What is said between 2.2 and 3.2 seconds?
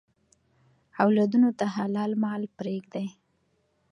مال پریږدئ.